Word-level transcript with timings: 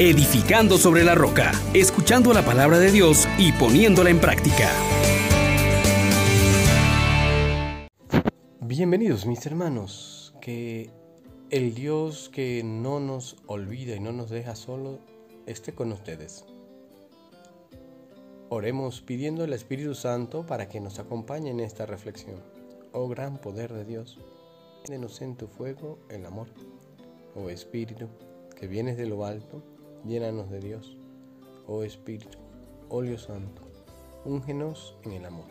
edificando 0.00 0.78
sobre 0.78 1.04
la 1.04 1.14
roca, 1.14 1.52
escuchando 1.74 2.32
la 2.32 2.42
palabra 2.42 2.78
de 2.78 2.90
Dios 2.90 3.28
y 3.36 3.52
poniéndola 3.52 4.08
en 4.08 4.18
práctica. 4.18 4.70
Bienvenidos 8.60 9.26
mis 9.26 9.44
hermanos, 9.44 10.34
que 10.40 10.88
el 11.50 11.74
Dios 11.74 12.30
que 12.32 12.62
no 12.64 12.98
nos 12.98 13.36
olvida 13.46 13.94
y 13.94 14.00
no 14.00 14.10
nos 14.10 14.30
deja 14.30 14.56
solo 14.56 15.00
esté 15.44 15.74
con 15.74 15.92
ustedes. 15.92 16.46
Oremos 18.48 19.02
pidiendo 19.02 19.44
al 19.44 19.52
Espíritu 19.52 19.94
Santo 19.94 20.46
para 20.46 20.66
que 20.66 20.80
nos 20.80 20.98
acompañe 20.98 21.50
en 21.50 21.60
esta 21.60 21.84
reflexión. 21.84 22.42
Oh 22.92 23.06
gran 23.06 23.36
poder 23.36 23.70
de 23.74 23.84
Dios, 23.84 24.18
denos 24.88 25.20
en 25.20 25.36
tu 25.36 25.46
fuego 25.46 25.98
el 26.08 26.24
amor. 26.24 26.48
Oh 27.36 27.50
Espíritu, 27.50 28.08
que 28.58 28.66
vienes 28.66 28.96
de 28.96 29.04
lo 29.04 29.26
alto, 29.26 29.62
llénanos 30.04 30.50
de 30.50 30.60
Dios. 30.60 30.96
Oh 31.66 31.82
Espíritu, 31.82 32.38
óleo 32.88 33.18
santo, 33.18 33.62
úngenos 34.24 34.96
en 35.04 35.12
el 35.12 35.24
amor. 35.24 35.46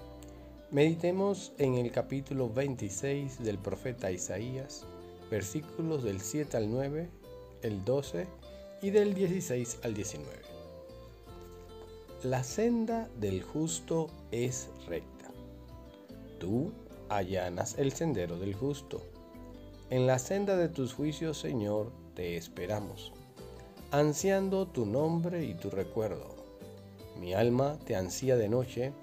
Meditemos 0.71 1.53
en 1.57 1.75
el 1.75 1.91
capítulo 1.91 2.49
26 2.49 3.43
del 3.43 3.57
profeta 3.57 4.11
Isaías, 4.11 4.85
versículos 5.31 6.03
del 6.03 6.21
7 6.21 6.57
al 6.57 6.69
9, 6.69 7.09
el 7.63 7.83
12 7.85 8.27
y 8.81 8.89
del 8.91 9.13
16 9.13 9.79
al 9.83 9.93
19. 9.93 10.29
La 12.23 12.43
senda 12.43 13.09
del 13.19 13.41
justo 13.43 14.07
es 14.31 14.69
recta. 14.87 15.31
Tú 16.37 16.71
allanas 17.09 17.77
el 17.77 17.91
sendero 17.93 18.37
del 18.37 18.53
justo. 18.53 19.01
En 19.89 20.05
la 20.05 20.19
senda 20.19 20.55
de 20.55 20.69
tus 20.69 20.93
juicios, 20.93 21.39
Señor, 21.39 21.91
te 22.13 22.37
esperamos, 22.37 23.11
ansiando 23.91 24.67
tu 24.67 24.85
nombre 24.85 25.43
y 25.43 25.55
tu 25.55 25.71
recuerdo. 25.71 26.35
Mi 27.19 27.33
alma 27.33 27.77
te 27.85 27.95
ansía 27.95 28.37
de 28.37 28.47
noche, 28.47 28.93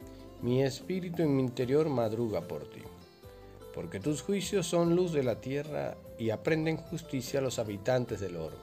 mi 0.43 0.63
espíritu 0.63 1.23
en 1.23 1.35
mi 1.35 1.43
interior 1.43 1.89
madruga 1.89 2.43
por 2.43 2.71
ti. 2.71 2.83
Porque 3.75 3.99
tus 3.99 4.23
juicios 4.23 4.67
son 4.67 4.95
luz 4.95 5.13
de 5.13 5.25
la 5.25 5.41
tierra 5.41 5.97
y 6.19 6.31
aprenden 6.31 6.77
justicia 6.77 7.41
a 7.41 7.43
los 7.43 7.59
habitantes 7.59 8.21
del 8.21 8.37
orbe. 8.37 8.57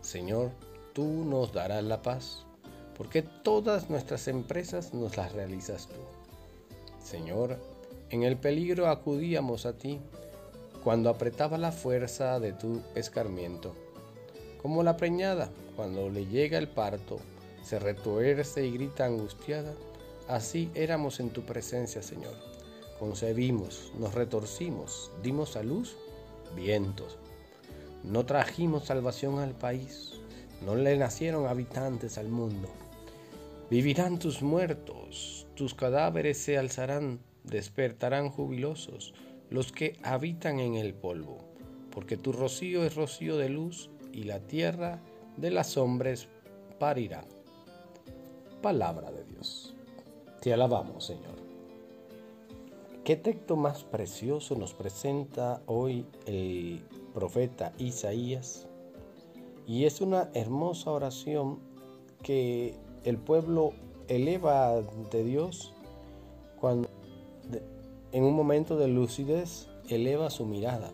Señor, 0.00 0.50
tú 0.92 1.04
nos 1.04 1.52
darás 1.52 1.82
la 1.84 2.02
paz, 2.02 2.46
porque 2.96 3.22
todas 3.22 3.90
nuestras 3.90 4.28
empresas 4.28 4.94
nos 4.94 5.16
las 5.16 5.32
realizas 5.32 5.88
tú. 5.88 6.00
Señor, 7.04 7.58
en 8.10 8.22
el 8.22 8.36
peligro 8.36 8.88
acudíamos 8.88 9.66
a 9.66 9.76
ti 9.76 10.00
cuando 10.84 11.10
apretaba 11.10 11.58
la 11.58 11.72
fuerza 11.72 12.38
de 12.38 12.52
tu 12.52 12.80
escarmiento. 12.94 13.74
Como 14.62 14.84
la 14.84 14.96
preñada, 14.96 15.50
cuando 15.74 16.08
le 16.08 16.26
llega 16.26 16.56
el 16.56 16.68
parto, 16.68 17.18
se 17.64 17.80
retuerce 17.80 18.64
y 18.64 18.70
grita 18.70 19.04
angustiada, 19.06 19.74
así 20.28 20.70
éramos 20.76 21.18
en 21.18 21.30
tu 21.30 21.42
presencia, 21.42 22.00
Señor. 22.00 22.34
Concebimos, 23.00 23.92
nos 23.98 24.14
retorcimos, 24.14 25.10
dimos 25.20 25.56
a 25.56 25.64
luz 25.64 25.96
vientos. 26.54 27.18
No 28.04 28.24
trajimos 28.24 28.84
salvación 28.84 29.40
al 29.40 29.54
país, 29.54 30.12
no 30.64 30.76
le 30.76 30.96
nacieron 30.96 31.46
habitantes 31.46 32.16
al 32.16 32.28
mundo. 32.28 32.68
Vivirán 33.68 34.20
tus 34.20 34.42
muertos, 34.42 35.48
tus 35.56 35.74
cadáveres 35.74 36.38
se 36.38 36.56
alzarán, 36.56 37.18
despertarán 37.42 38.28
jubilosos 38.28 39.12
los 39.50 39.72
que 39.72 39.98
habitan 40.04 40.60
en 40.60 40.76
el 40.76 40.94
polvo, 40.94 41.38
porque 41.90 42.16
tu 42.16 42.32
rocío 42.32 42.84
es 42.84 42.94
rocío 42.94 43.36
de 43.36 43.48
luz 43.48 43.90
y 44.12 44.24
la 44.24 44.40
tierra 44.40 45.00
de 45.36 45.50
las 45.50 45.76
hombres 45.76 46.28
parirá. 46.78 47.24
Palabra 48.60 49.10
de 49.10 49.24
Dios. 49.24 49.74
Te 50.40 50.52
alabamos, 50.52 51.04
Señor. 51.04 51.42
¿Qué 53.04 53.16
texto 53.16 53.56
más 53.56 53.82
precioso 53.82 54.54
nos 54.54 54.74
presenta 54.74 55.62
hoy 55.66 56.06
el 56.26 56.84
profeta 57.12 57.72
Isaías? 57.78 58.68
Y 59.66 59.84
es 59.84 60.00
una 60.00 60.30
hermosa 60.34 60.92
oración 60.92 61.58
que 62.22 62.76
el 63.04 63.18
pueblo 63.18 63.72
eleva 64.08 64.76
ante 64.76 65.24
Dios 65.24 65.72
cuando 66.60 66.88
en 68.12 68.24
un 68.24 68.34
momento 68.34 68.76
de 68.76 68.88
lucidez 68.88 69.68
eleva 69.88 70.30
su 70.30 70.46
mirada. 70.46 70.90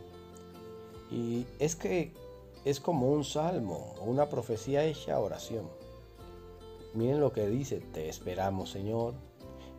Y 1.10 1.44
es 1.59 1.76
que 1.76 2.12
es 2.69 2.81
como 2.81 3.11
un 3.11 3.25
salmo, 3.25 3.95
una 4.05 4.29
profecía 4.29 4.84
hecha 4.84 5.19
oración. 5.19 5.71
Miren 6.93 7.19
lo 7.19 7.33
que 7.33 7.49
dice, 7.49 7.81
te 7.81 8.11
esperamos 8.11 8.71
Señor, 8.71 9.15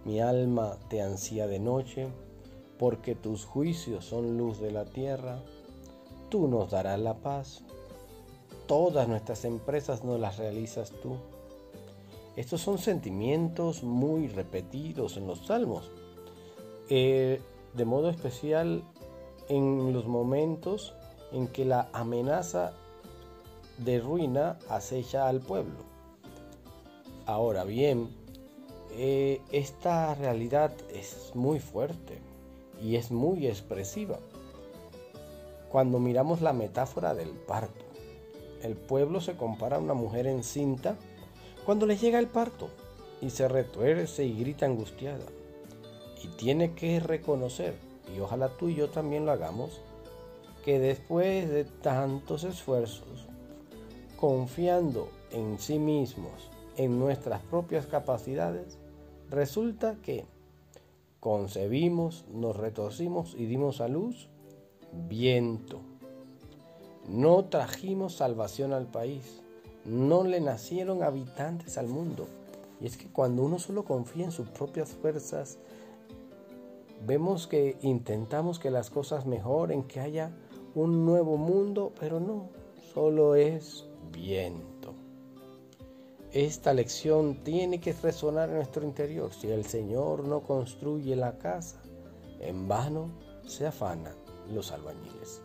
mi 0.05 0.21
alma 0.21 0.75
te 0.89 1.03
ansía 1.03 1.45
de 1.45 1.59
noche, 1.59 2.07
porque 2.79 3.13
tus 3.13 3.45
juicios 3.45 4.05
son 4.05 4.39
luz 4.39 4.59
de 4.59 4.71
la 4.71 4.85
tierra, 4.85 5.39
tú 6.29 6.47
nos 6.47 6.71
darás 6.71 6.99
la 6.99 7.13
paz, 7.13 7.63
todas 8.65 9.07
nuestras 9.07 9.45
empresas 9.45 10.03
nos 10.03 10.19
las 10.19 10.37
realizas 10.37 10.89
tú. 10.89 11.17
Estos 12.35 12.61
son 12.61 12.79
sentimientos 12.79 13.83
muy 13.83 14.29
repetidos 14.29 15.15
en 15.15 15.27
los 15.27 15.45
salmos, 15.45 15.91
eh, 16.89 17.39
de 17.75 17.85
modo 17.85 18.09
especial 18.09 18.83
en 19.47 19.93
los 19.93 20.07
momentos 20.07 20.95
en 21.31 21.47
que 21.47 21.65
la 21.65 21.89
amenaza 21.93 22.73
de 23.77 23.99
ruina 23.99 24.59
acecha 24.69 25.27
al 25.27 25.39
pueblo. 25.39 25.77
Ahora 27.25 27.63
bien, 27.63 28.09
eh, 28.91 29.41
esta 29.51 30.15
realidad 30.15 30.73
es 30.91 31.31
muy 31.35 31.59
fuerte 31.59 32.19
y 32.81 32.95
es 32.95 33.11
muy 33.11 33.47
expresiva. 33.47 34.19
Cuando 35.69 35.99
miramos 35.99 36.41
la 36.41 36.53
metáfora 36.53 37.13
del 37.13 37.29
parto, 37.29 37.85
el 38.63 38.75
pueblo 38.75 39.21
se 39.21 39.37
compara 39.37 39.77
a 39.77 39.79
una 39.79 39.93
mujer 39.93 40.27
encinta 40.27 40.97
cuando 41.65 41.85
le 41.85 41.97
llega 41.97 42.19
el 42.19 42.27
parto 42.27 42.69
y 43.21 43.29
se 43.29 43.47
retuerce 43.47 44.25
y 44.25 44.39
grita 44.39 44.65
angustiada 44.65 45.25
y 46.21 46.27
tiene 46.29 46.73
que 46.73 46.99
reconocer, 46.99 47.75
y 48.15 48.19
ojalá 48.19 48.49
tú 48.49 48.69
y 48.69 48.75
yo 48.75 48.89
también 48.89 49.25
lo 49.25 49.31
hagamos, 49.31 49.81
que 50.69 50.77
después 50.77 51.49
de 51.49 51.65
tantos 51.65 52.43
esfuerzos, 52.43 53.25
confiando 54.19 55.09
en 55.31 55.57
sí 55.57 55.79
mismos, 55.79 56.51
en 56.77 56.99
nuestras 56.99 57.41
propias 57.41 57.87
capacidades, 57.87 58.77
resulta 59.31 59.95
que 60.03 60.25
concebimos, 61.19 62.23
nos 62.31 62.55
retorcimos 62.55 63.33
y 63.35 63.47
dimos 63.47 63.81
a 63.81 63.87
luz 63.87 64.29
viento. 65.07 65.79
No 67.07 67.45
trajimos 67.45 68.13
salvación 68.13 68.71
al 68.71 68.85
país, 68.85 69.41
no 69.85 70.23
le 70.23 70.39
nacieron 70.39 71.01
habitantes 71.01 71.79
al 71.79 71.87
mundo. 71.87 72.27
Y 72.79 72.85
es 72.85 72.95
que 72.95 73.07
cuando 73.07 73.41
uno 73.41 73.57
solo 73.57 73.85
confía 73.85 74.25
en 74.25 74.31
sus 74.31 74.47
propias 74.49 74.89
fuerzas, 74.89 75.57
Vemos 77.05 77.47
que 77.47 77.77
intentamos 77.81 78.59
que 78.59 78.69
las 78.69 78.89
cosas 78.89 79.25
mejoren, 79.25 79.83
que 79.83 80.01
haya 80.01 80.31
un 80.75 81.05
nuevo 81.05 81.37
mundo, 81.37 81.93
pero 81.99 82.19
no, 82.19 82.49
solo 82.93 83.35
es 83.35 83.85
viento. 84.11 84.93
Esta 86.31 86.73
lección 86.73 87.43
tiene 87.43 87.79
que 87.79 87.93
resonar 87.93 88.49
en 88.49 88.57
nuestro 88.57 88.85
interior. 88.85 89.33
Si 89.33 89.47
el 89.47 89.65
Señor 89.65 90.27
no 90.27 90.41
construye 90.41 91.15
la 91.15 91.39
casa, 91.39 91.81
en 92.39 92.67
vano 92.67 93.09
se 93.47 93.65
afanan 93.65 94.15
los 94.53 94.71
albañiles. 94.71 95.41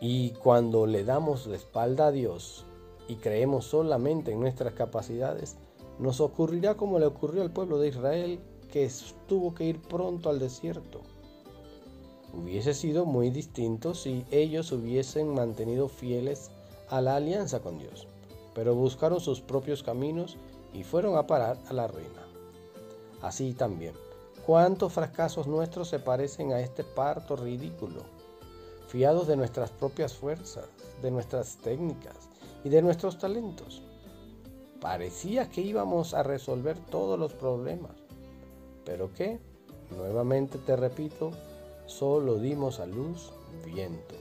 Y 0.00 0.30
cuando 0.30 0.86
le 0.86 1.04
damos 1.04 1.46
la 1.46 1.56
espalda 1.56 2.08
a 2.08 2.12
Dios 2.12 2.66
y 3.08 3.16
creemos 3.16 3.64
solamente 3.64 4.32
en 4.32 4.40
nuestras 4.40 4.74
capacidades, 4.74 5.56
nos 5.98 6.20
ocurrirá 6.20 6.76
como 6.76 6.98
le 6.98 7.06
ocurrió 7.06 7.42
al 7.42 7.52
pueblo 7.52 7.78
de 7.78 7.88
Israel 7.88 8.40
que 8.70 8.90
tuvo 9.26 9.54
que 9.54 9.64
ir 9.64 9.80
pronto 9.80 10.28
al 10.28 10.38
desierto. 10.38 11.02
Hubiese 12.36 12.74
sido 12.74 13.06
muy 13.06 13.30
distinto 13.30 13.94
si 13.94 14.24
ellos 14.32 14.72
hubiesen 14.72 15.32
mantenido 15.34 15.88
fieles 15.88 16.50
a 16.88 17.00
la 17.00 17.16
alianza 17.16 17.60
con 17.60 17.78
Dios, 17.78 18.08
pero 18.54 18.74
buscaron 18.74 19.20
sus 19.20 19.40
propios 19.40 19.84
caminos 19.84 20.36
y 20.72 20.82
fueron 20.82 21.16
a 21.16 21.28
parar 21.28 21.58
a 21.68 21.72
la 21.72 21.86
ruina. 21.86 22.26
Así 23.22 23.54
también, 23.54 23.94
¿cuántos 24.44 24.92
fracasos 24.92 25.46
nuestros 25.46 25.88
se 25.88 26.00
parecen 26.00 26.52
a 26.52 26.60
este 26.60 26.82
parto 26.82 27.36
ridículo? 27.36 28.02
Fiados 28.88 29.28
de 29.28 29.36
nuestras 29.36 29.70
propias 29.70 30.12
fuerzas, 30.12 30.66
de 31.02 31.12
nuestras 31.12 31.58
técnicas 31.58 32.16
y 32.64 32.68
de 32.68 32.82
nuestros 32.82 33.16
talentos. 33.16 33.82
Parecía 34.80 35.48
que 35.48 35.60
íbamos 35.60 36.14
a 36.14 36.24
resolver 36.24 36.76
todos 36.90 37.16
los 37.18 37.32
problemas, 37.32 37.92
pero 38.84 39.14
que, 39.14 39.38
nuevamente 39.96 40.58
te 40.58 40.74
repito, 40.76 41.30
solo 41.86 42.38
dimos 42.38 42.80
a 42.80 42.86
luz 42.86 43.32
viento. 43.64 44.14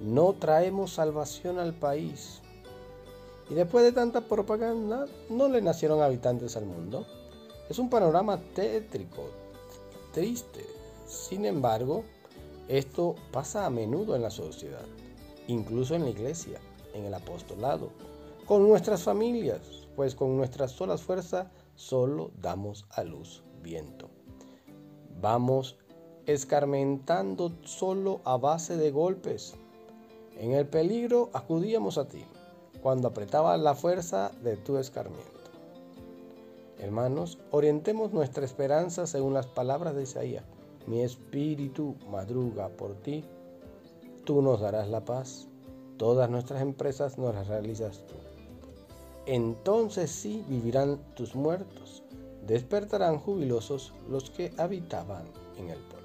no 0.00 0.34
traemos 0.34 0.92
salvación 0.92 1.58
al 1.58 1.72
país. 1.72 2.40
Y 3.48 3.54
después 3.54 3.84
de 3.84 3.92
tanta 3.92 4.22
propaganda, 4.22 5.06
no 5.30 5.48
le 5.48 5.62
nacieron 5.62 6.02
habitantes 6.02 6.56
al 6.56 6.66
mundo. 6.66 7.06
Es 7.68 7.78
un 7.78 7.88
panorama 7.88 8.40
tétrico, 8.54 9.30
triste. 10.12 10.64
Sin 11.06 11.44
embargo, 11.44 12.04
esto 12.68 13.14
pasa 13.30 13.66
a 13.66 13.70
menudo 13.70 14.16
en 14.16 14.22
la 14.22 14.30
sociedad, 14.30 14.84
incluso 15.48 15.94
en 15.94 16.04
la 16.04 16.10
iglesia, 16.10 16.58
en 16.94 17.04
el 17.04 17.14
apostolado, 17.14 17.90
con 18.46 18.66
nuestras 18.66 19.02
familias, 19.02 19.86
pues 19.96 20.14
con 20.14 20.36
nuestras 20.36 20.72
solas 20.72 21.02
fuerzas 21.02 21.48
solo 21.74 22.30
damos 22.40 22.86
a 22.90 23.04
luz 23.04 23.42
viento. 23.62 24.10
Vamos 25.20 25.78
escarmentando 26.26 27.52
solo 27.64 28.20
a 28.24 28.36
base 28.36 28.76
de 28.76 28.90
golpes. 28.90 29.54
En 30.38 30.52
el 30.52 30.66
peligro 30.66 31.30
acudíamos 31.32 31.98
a 31.98 32.08
ti 32.08 32.24
cuando 32.82 33.08
apretaba 33.08 33.56
la 33.56 33.74
fuerza 33.74 34.30
de 34.42 34.56
tu 34.56 34.76
escarmiento. 34.76 35.32
Hermanos, 36.78 37.38
orientemos 37.50 38.12
nuestra 38.12 38.44
esperanza 38.44 39.06
según 39.06 39.32
las 39.32 39.46
palabras 39.46 39.94
de 39.94 40.02
Isaías. 40.02 40.44
Mi 40.86 41.00
espíritu 41.00 41.94
madruga 42.10 42.68
por 42.68 42.94
ti, 42.96 43.24
tú 44.24 44.42
nos 44.42 44.60
darás 44.60 44.88
la 44.88 45.04
paz, 45.04 45.48
todas 45.96 46.28
nuestras 46.28 46.60
empresas 46.60 47.16
nos 47.16 47.34
las 47.34 47.46
realizas 47.46 48.04
tú. 48.06 48.14
Entonces 49.24 50.10
sí 50.10 50.44
vivirán 50.48 50.98
tus 51.14 51.34
muertos, 51.34 52.02
despertarán 52.46 53.18
jubilosos 53.18 53.94
los 54.10 54.28
que 54.28 54.52
habitaban 54.58 55.24
en 55.56 55.70
el 55.70 55.78
pueblo. 55.78 56.03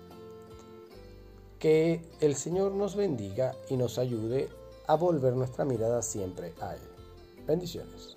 Que 1.60 2.02
el 2.22 2.36
Señor 2.36 2.72
nos 2.72 2.96
bendiga 2.96 3.54
y 3.70 3.76
nos 3.76 3.98
ayude 4.00 4.48
a 4.88 4.96
volver 4.96 5.34
nuestra 5.34 5.66
mirada 5.66 6.02
siempre 6.02 6.54
a 6.62 6.74
Él. 6.74 6.80
Bendiciones. 7.46 8.16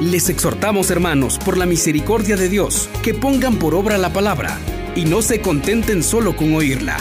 Les 0.00 0.28
exhortamos, 0.28 0.90
hermanos, 0.90 1.38
por 1.44 1.56
la 1.56 1.66
misericordia 1.66 2.36
de 2.36 2.48
Dios, 2.48 2.88
que 3.02 3.12
pongan 3.12 3.58
por 3.58 3.74
obra 3.74 3.98
la 3.98 4.12
palabra 4.12 4.58
y 4.94 5.04
no 5.04 5.20
se 5.20 5.40
contenten 5.40 6.02
solo 6.02 6.36
con 6.36 6.54
oírla 6.54 6.98